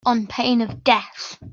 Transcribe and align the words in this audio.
On 0.03 0.25
pain 0.25 0.61
of 0.61 0.83
death 0.83 1.37